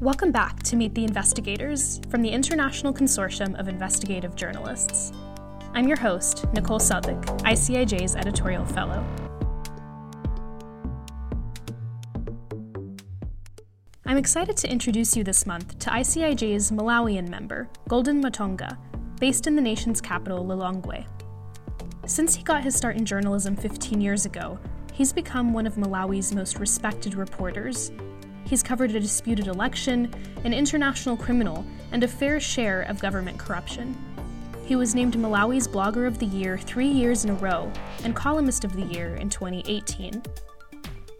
[0.00, 5.12] Welcome back to Meet the Investigators from the International Consortium of Investigative Journalists.
[5.74, 9.04] I'm your host, Nicole Southwick, ICIJ's editorial fellow.
[14.06, 18.78] I'm excited to introduce you this month to ICIJ's Malawian member, Golden Matonga,
[19.20, 21.04] based in the nation's capital, Lilongwe.
[22.06, 24.58] Since he got his start in journalism 15 years ago,
[24.94, 27.92] he's become one of Malawi's most respected reporters.
[28.50, 33.96] He's covered a disputed election, an international criminal, and a fair share of government corruption.
[34.66, 37.70] He was named Malawi's Blogger of the Year three years in a row
[38.02, 40.24] and Columnist of the Year in 2018.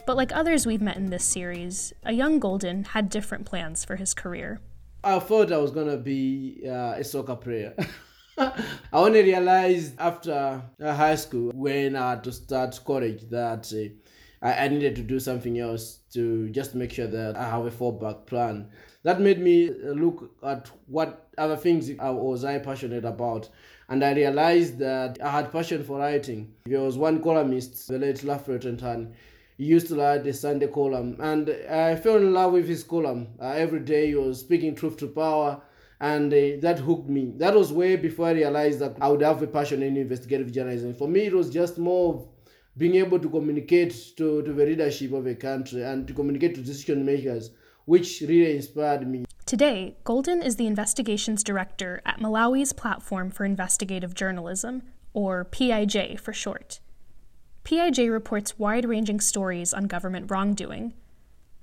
[0.08, 3.94] But like others we've met in this series, a young Golden had different plans for
[3.94, 4.58] his career.
[5.04, 7.76] I thought I was gonna be uh, a soccer player.
[8.38, 13.94] I only realized after uh, high school when I had to start college that uh,
[14.42, 17.70] I, I needed to do something else to just make sure that I have a
[17.70, 18.68] fallback plan.
[19.02, 23.48] That made me look at what other things I was I passionate about.
[23.88, 26.54] And I realized that I had passion for writing.
[26.66, 29.12] There was one columnist, the late Lafayette Ntani,
[29.60, 33.28] he used to write the Sunday column, and I fell in love with his column.
[33.38, 35.60] Uh, every day he was speaking truth to power,
[36.00, 37.34] and uh, that hooked me.
[37.36, 40.94] That was way before I realized that I would have a passion in investigative journalism.
[40.94, 42.26] For me, it was just more
[42.76, 46.62] being able to communicate to, to the leadership of a country and to communicate to
[46.62, 47.50] decision makers,
[47.84, 49.24] which really inspired me.
[49.46, 56.32] Today, Golden is the investigations director at Malawi's Platform for Investigative Journalism, or PIJ for
[56.32, 56.78] short.
[57.64, 60.94] PIJ reports wide ranging stories on government wrongdoing.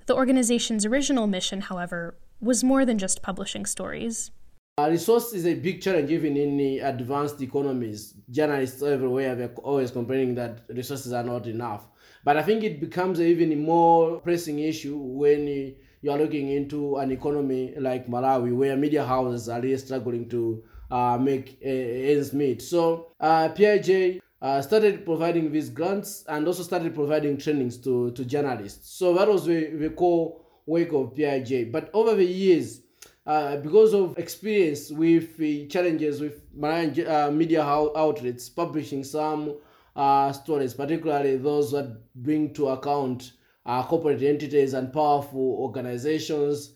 [0.06, 4.30] The organization's original mission, however, was more than just publishing stories.
[4.78, 8.14] Uh, resource is a big challenge even in advanced economies.
[8.30, 11.88] Journalists everywhere are always complaining that resources are not enough.
[12.22, 16.98] But I think it becomes an even more pressing issue when you are looking into
[16.98, 20.62] an economy like Malawi, where media houses are really struggling to
[20.92, 22.62] uh, make uh, ends meet.
[22.62, 28.24] So uh, PIJ uh, started providing these grants and also started providing trainings to, to
[28.24, 28.96] journalists.
[28.96, 31.72] So that was the, the core work of PIJ.
[31.72, 32.82] But over the years,
[33.28, 39.54] uh, because of experience with the challenges with uh, media outlets publishing some
[39.94, 43.32] uh, stories, particularly those that bring to account
[43.66, 46.72] uh, corporate entities and powerful organizations,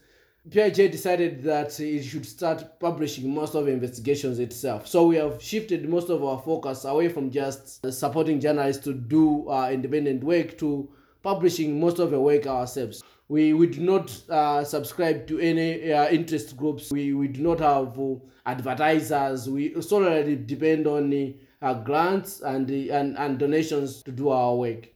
[0.50, 4.86] PIJ decided that it should start publishing most of the investigations itself.
[4.86, 9.48] So we have shifted most of our focus away from just supporting journalists to do
[9.48, 10.90] uh, independent work to
[11.22, 13.02] publishing most of the work ourselves.
[13.32, 16.90] We, we do not uh, subscribe to any uh, interest groups.
[16.90, 19.48] We, we do not have uh, advertisers.
[19.48, 24.86] We solely depend on uh, grants and, the, and, and donations to do our work.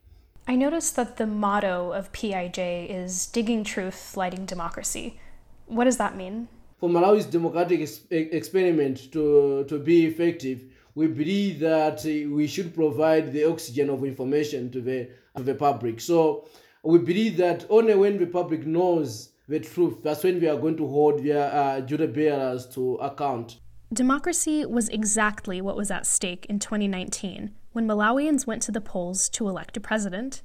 [0.46, 2.58] I noticed that the motto of PIJ
[2.90, 5.18] is digging truth, lighting democracy.
[5.64, 6.48] What does that mean?
[6.78, 10.62] For Malawi's democratic ex- experiment to, to be effective,
[10.94, 15.08] we believe that we should provide the oxygen of information to the,
[15.38, 16.00] to the public.
[16.00, 16.48] So
[16.86, 20.76] we believe that only when the public knows the truth, that's when we are going
[20.76, 23.58] to hold their uh, duty bearers to account.
[23.92, 29.28] Democracy was exactly what was at stake in 2019 when Malawians went to the polls
[29.30, 30.42] to elect a president.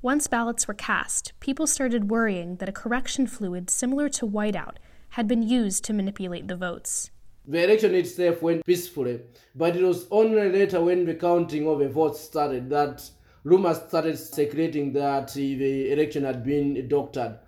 [0.00, 4.76] Once ballots were cast, people started worrying that a correction fluid similar to whiteout
[5.10, 7.10] had been used to manipulate the votes.
[7.46, 9.20] The election itself went peacefully,
[9.54, 13.10] but it was only later when the counting of the votes started that
[13.44, 17.38] rumors started circulating that the election had been doctored.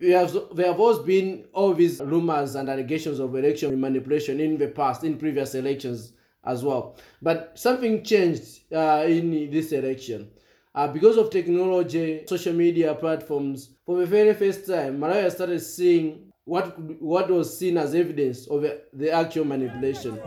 [0.00, 4.56] There have, there have always been all these rumors and allegations of election manipulation in
[4.56, 6.12] the past, in previous elections
[6.44, 6.96] as well.
[7.20, 10.30] But something changed uh, in this election
[10.74, 16.27] uh, because of technology, social media platforms, for the very first time, Malawi started seeing
[16.48, 18.64] what what was seen as evidence of
[18.94, 20.18] the actual manipulation.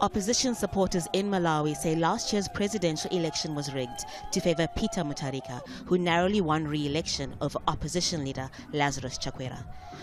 [0.00, 5.60] Opposition supporters in Malawi say last year's presidential election was rigged to favor Peter Mutharika,
[5.86, 9.62] who narrowly won re-election over opposition leader Lazarus Chakwera.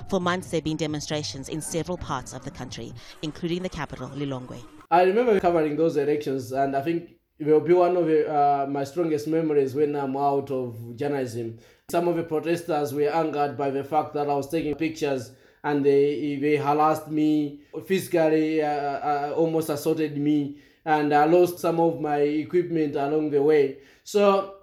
[0.09, 4.09] For months, there have been demonstrations in several parts of the country, including the capital,
[4.09, 4.61] Lilongwe.
[4.91, 8.83] I remember covering those elections, and I think it will be one of uh, my
[8.83, 11.57] strongest memories when I'm out of journalism.
[11.89, 15.31] Some of the protesters were angered by the fact that I was taking pictures
[15.63, 21.79] and they, they harassed me physically, uh, uh, almost assaulted me, and I lost some
[21.79, 23.77] of my equipment along the way.
[24.03, 24.55] So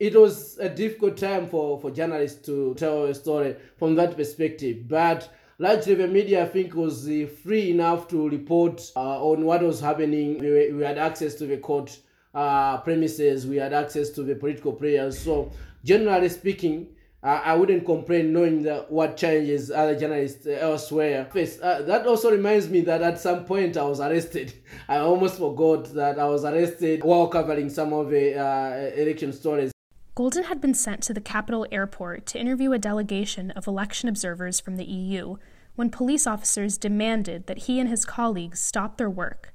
[0.00, 4.88] it was a difficult time for, for journalists to tell a story from that perspective.
[4.88, 9.62] But largely the media I think was uh, free enough to report uh, on what
[9.62, 10.40] was happening.
[10.40, 11.96] We, we, had access to the court
[12.38, 15.18] uh, premises, we had access to the political players.
[15.18, 15.50] So
[15.84, 16.88] generally speaking,
[17.20, 21.60] I wouldn't complain knowing that what challenges other journalists elsewhere face.
[21.60, 24.54] Uh, that also reminds me that at some point I was arrested.
[24.88, 29.72] I almost forgot that I was arrested while covering some of the uh, election stories.
[30.14, 34.60] Golden had been sent to the capital airport to interview a delegation of election observers
[34.60, 35.38] from the EU
[35.74, 39.52] when police officers demanded that he and his colleagues stop their work.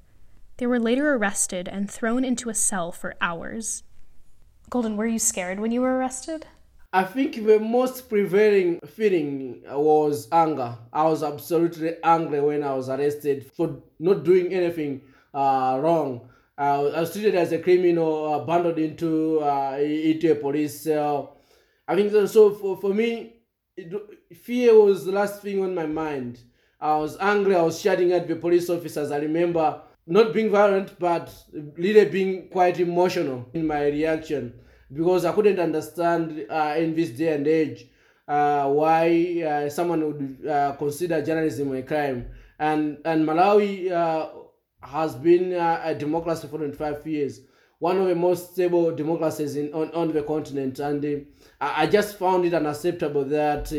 [0.56, 3.82] They were later arrested and thrown into a cell for hours.
[4.70, 6.46] Golden, were you scared when you were arrested?
[6.92, 10.78] I think the most prevailing feeling was anger.
[10.92, 15.00] I was absolutely angry when I was arrested for not doing anything
[15.34, 16.28] uh, wrong.
[16.56, 21.36] I was treated as a criminal, uh, abandoned into uh, into a police cell.
[21.88, 22.26] I think so.
[22.26, 23.34] so for, for me,
[23.76, 23.92] it,
[24.36, 26.38] fear was the last thing on my mind.
[26.80, 27.56] I was angry.
[27.56, 29.10] I was shouting at the police officers.
[29.10, 31.32] I remember not being violent, but
[31.76, 34.52] really being quite emotional in my reaction
[34.92, 37.86] because I couldn't understand uh, in this day and age
[38.28, 42.26] uh, why uh, someone would uh, consider journalism a crime.
[42.58, 44.28] And and Malawi uh,
[44.82, 47.40] has been uh, a democracy for 25 years,
[47.78, 50.78] one of the most stable democracies in on, on the continent.
[50.78, 51.26] And
[51.60, 53.72] I just found it unacceptable that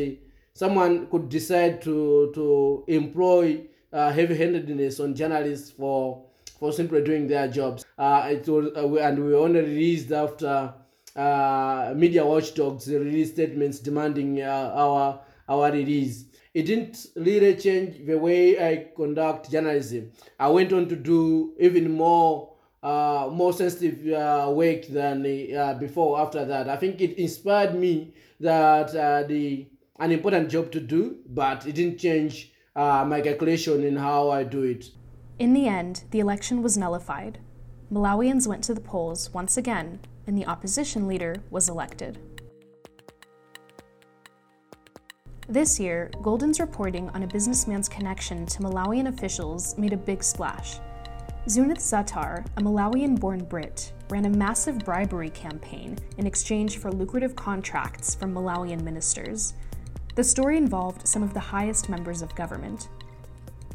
[0.54, 3.62] someone could decide to to employ
[3.96, 6.24] heavy-handedness on journalists for
[6.60, 7.86] for simply doing their jobs.
[8.00, 10.74] it was, and we were only released after
[11.16, 16.26] uh, media watchdogs released statements demanding uh, our our release.
[16.54, 20.12] It didn't really change the way I conduct journalism.
[20.40, 22.54] I went on to do even more
[22.84, 25.26] uh, more sensitive uh, work than
[25.58, 26.20] uh, before.
[26.20, 29.68] After that, I think it inspired me that uh, the
[30.00, 34.44] an important job to do, but it didn't change uh, my calculation in how I
[34.44, 34.92] do it.
[35.40, 37.40] In the end, the election was nullified.
[37.92, 42.18] Malawians went to the polls once again and the opposition leader was elected.
[45.48, 50.80] This year, Golden's reporting on a businessman's connection to Malawian officials made a big splash.
[51.48, 57.36] Zuneth Sattar, a Malawian born Brit, ran a massive bribery campaign in exchange for lucrative
[57.36, 59.54] contracts from Malawian ministers.
[60.16, 62.88] The story involved some of the highest members of government.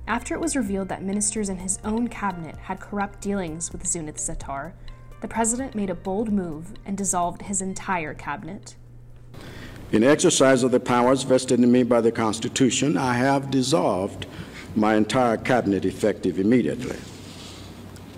[0.08, 4.16] After it was revealed that ministers in his own cabinet had corrupt dealings with Zuneth
[4.16, 4.72] Sattar,
[5.20, 8.74] the president made a bold move and dissolved his entire cabinet.
[9.92, 14.24] In exercise of the powers vested in me by the Constitution, I have dissolved
[14.74, 16.96] my entire cabinet effective immediately.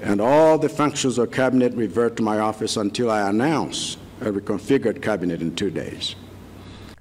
[0.01, 5.03] And all the functions of cabinet revert to my office until I announce a reconfigured
[5.03, 6.15] cabinet in two days.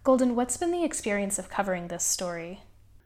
[0.03, 2.62] Golden, what's been the experience of covering this story?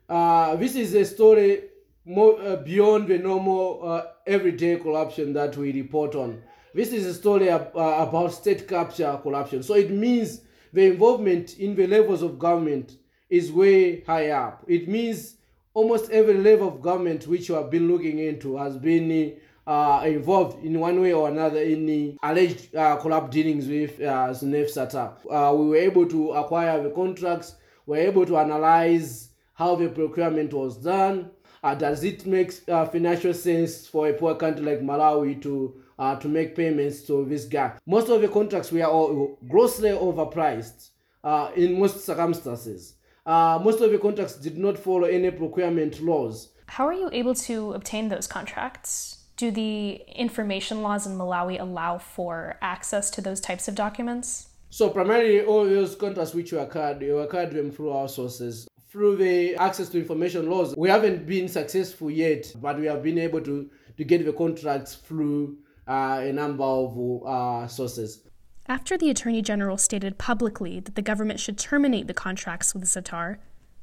[0.08, 1.64] Uh, this is a story
[2.06, 6.42] more uh, beyond the normal uh, everyday corruption that we report on.
[6.72, 9.62] This is a story uh, about state capture corruption.
[9.62, 10.40] So it means
[10.72, 12.96] the involvement in the levels of government
[13.28, 14.64] is way high up.
[14.66, 15.34] It means
[15.74, 20.64] almost every level of government which you have been looking into has been uh, involved
[20.64, 25.14] in one way or another in the alleged uh, corrupt dealings with uh, Sattar.
[25.30, 29.88] Uh, we were able to acquire the contracts, we were able to analyze how the
[29.88, 31.30] procurement was done.
[31.62, 36.14] Uh, does it make uh, financial sense for a poor country like Malawi to uh,
[36.16, 37.72] to make payments to this guy.
[37.86, 40.90] Most of the contracts were all grossly overpriced
[41.24, 42.96] uh, in most circumstances.
[43.26, 46.50] Most of the contracts did not follow any procurement laws.
[46.66, 49.15] How are you able to obtain those contracts?
[49.36, 54.48] Do the information laws in Malawi allow for access to those types of documents?
[54.70, 58.66] So primarily all those contracts which were acquired, we acquired them through our sources.
[58.88, 63.18] Through the access to information laws, we haven't been successful yet, but we have been
[63.18, 68.22] able to, to get the contracts through uh, a number of uh, sources.
[68.68, 73.36] After the Attorney General stated publicly that the government should terminate the contracts with Sattar,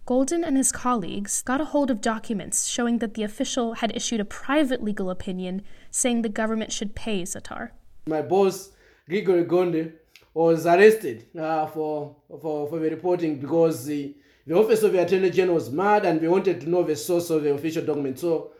[0.05, 4.19] Golden and his colleagues got a hold of documents showing that the official had issued
[4.19, 7.69] a private legal opinion saying the government should pay Sattar.
[8.07, 8.71] My boss,
[9.07, 9.93] Gregory Gondwe,
[10.33, 14.13] was arrested uh, for, for, for the reporting because the,
[14.45, 17.29] the office of the attorney general was mad and they wanted to know the source
[17.29, 18.19] of the official document.
[18.19, 18.51] So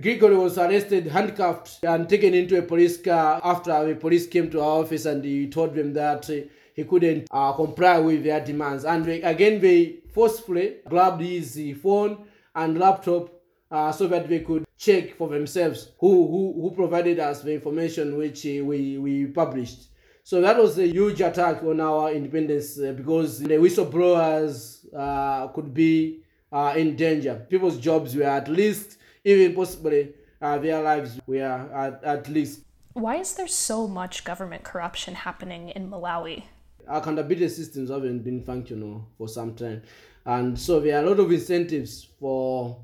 [0.00, 4.62] Gregory was arrested, handcuffed, and taken into a police car after the police came to
[4.62, 6.30] our office and he told them that
[6.78, 8.84] he couldn't uh, comply with their demands.
[8.84, 13.30] And they, again, they forcefully grabbed his phone and laptop
[13.70, 18.16] uh, so that they could check for themselves who, who, who provided us the information
[18.16, 19.90] which we, we published.
[20.24, 25.72] So that was a huge attack on our independence uh, because the whistleblowers uh, could
[25.72, 27.46] be uh, in danger.
[27.48, 31.42] People's jobs were at least, even possibly, uh, their lives were
[31.84, 32.64] at, at least.
[32.94, 36.42] Why is there so much government corruption happening in Malawi?
[36.88, 39.82] Accountability systems haven't been functional for some time.
[40.24, 42.80] And so there are a lot of incentives for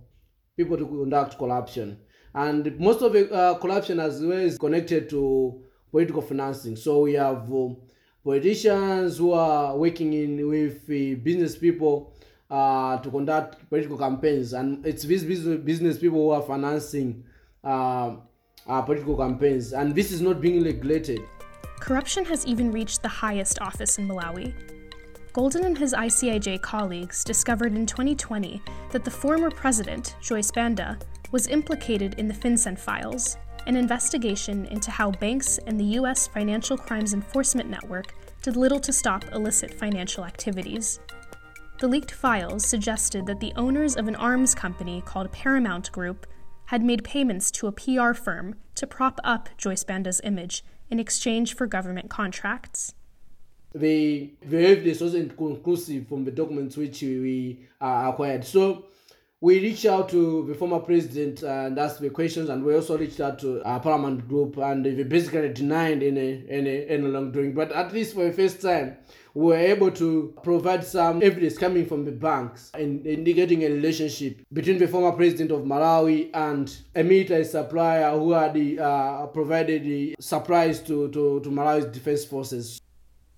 [0.56, 1.98] people to conduct corruption.
[2.34, 6.76] And most of the uh, corruption as well is connected to political financing.
[6.76, 7.68] So we have uh,
[8.24, 12.14] politicians who are working in with uh, business people
[12.50, 17.24] uh, to conduct political campaigns, and it's these business, business people who are financing
[17.62, 18.16] uh,
[18.66, 21.20] uh, political campaigns, and this is not being regulated.
[21.84, 24.54] Corruption has even reached the highest office in Malawi.
[25.34, 30.98] Golden and his ICIJ colleagues discovered in 2020 that the former president, Joyce Banda,
[31.30, 33.36] was implicated in the FinCEN files,
[33.66, 36.26] an investigation into how banks and the U.S.
[36.26, 41.00] Financial Crimes Enforcement Network did little to stop illicit financial activities.
[41.80, 46.26] The leaked files suggested that the owners of an arms company called Paramount Group
[46.64, 51.54] had made payments to a PR firm to prop up Joyce Banda's image in exchange
[51.54, 52.94] for government contracts.
[53.74, 58.44] The, evidence wasn't conclusive from the documents which we uh, acquired.
[58.44, 58.86] So
[59.40, 63.20] we reached out to the former president and asked the questions, and we also reached
[63.20, 67.52] out to our Paramount Group, and they basically denied any any any wrongdoing.
[67.52, 68.96] But at least for the first time,
[69.34, 74.38] we were able to provide some evidence coming from the banks in indicating a relationship
[74.52, 80.14] between the former president of Malawi and a military supplier who had uh, provided the
[80.20, 82.80] supplies to, to, to Malawi's defense forces.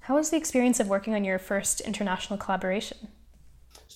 [0.01, 3.09] How was the experience of working on your first international collaboration?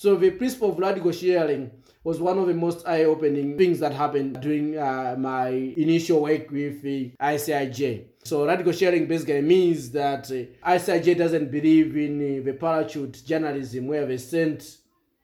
[0.00, 1.70] So the principle of radical sharing
[2.04, 6.80] was one of the most eye-opening things that happened during uh, my initial work with
[6.80, 8.04] the ICIJ.
[8.24, 13.88] So radical sharing basically means that uh, ICIJ doesn't believe in uh, the parachute journalism
[13.88, 14.66] where they send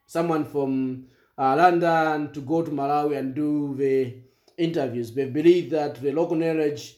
[0.05, 1.07] someone from
[1.39, 4.13] uh, London to go to Malawi and do the
[4.59, 5.11] interviews.
[5.11, 6.97] They believe that the local knowledge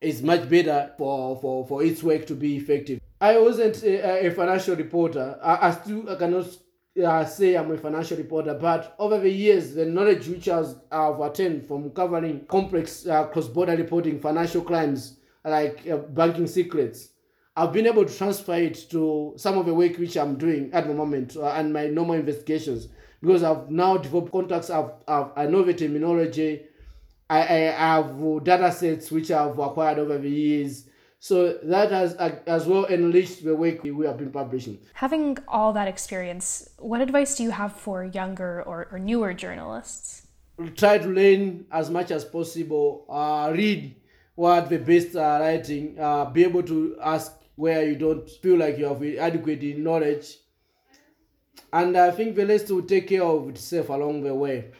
[0.00, 3.02] is much better for, for, for its work to be effective.
[3.20, 5.38] I wasn't a, a financial reporter.
[5.42, 6.46] I, I still I cannot
[7.04, 11.66] uh, say I'm a financial reporter, but over the years, the knowledge which I've attained
[11.66, 17.10] from covering complex uh, cross-border reporting, financial crimes like uh, banking secrets,
[17.56, 20.86] I've been able to transfer it to some of the work which I'm doing at
[20.86, 22.88] the moment uh, and my normal investigations
[23.20, 24.70] because I've now developed contacts.
[24.70, 26.62] I've, I've I know the terminology.
[27.28, 30.84] I, I have data sets which I've acquired over the years
[31.20, 34.78] so that has as well enriched the way we have been publishing.
[34.94, 40.26] Having all that experience, what advice do you have for younger or, or newer journalists?
[40.76, 43.04] Try to learn as much as possible.
[43.08, 43.96] Uh, read
[44.34, 45.98] what the best are writing.
[45.98, 50.36] Uh, be able to ask where you don't feel like you have adequate knowledge.
[51.72, 54.70] And I think the list will take care of itself along the way.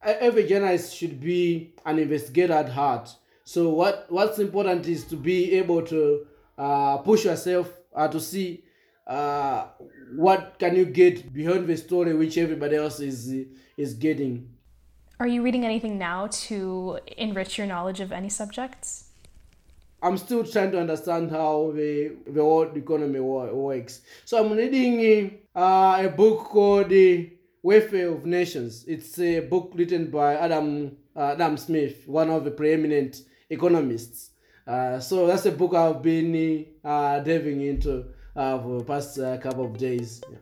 [0.00, 3.10] Every journalist should be an investigator at heart
[3.48, 6.26] so what what's important is to be able to
[6.58, 8.62] uh, push yourself uh, to see
[9.06, 9.68] uh,
[10.14, 13.46] what can you get beyond the story which everybody else is
[13.78, 14.50] is getting.
[15.18, 19.04] Are you reading anything now to enrich your knowledge of any subjects?
[20.02, 24.02] I'm still trying to understand how the the world economy works.
[24.26, 28.84] So I'm reading uh, a book called The Wealth of Nations.
[28.86, 34.30] It's a book written by Adam uh, Adam Smith, one of the preeminent economists.
[34.66, 38.04] Uh, so that's a book I've been uh, diving into
[38.36, 40.20] uh, for the past uh, couple of days.
[40.30, 40.38] Yeah.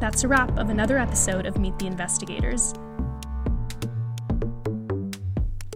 [0.00, 2.74] That's a wrap of another episode of Meet the Investigators.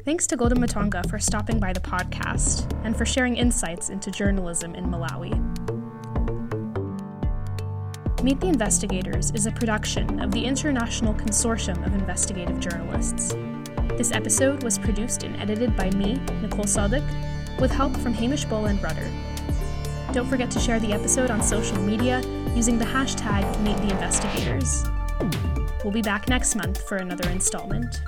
[0.04, 4.74] Thanks to Golden Matonga for stopping by the podcast and for sharing insights into journalism
[4.74, 5.32] in Malawi.
[8.22, 13.34] Meet the Investigators is a production of the International Consortium of Investigative Journalists.
[13.96, 19.10] This episode was produced and edited by me, Nicole Sadek, with help from Hamish Boland-Rudder.
[20.12, 22.20] Don't forget to share the episode on social media
[22.54, 25.82] using the hashtag MeetTheInvestigators.
[25.82, 28.02] We'll be back next month for another installment.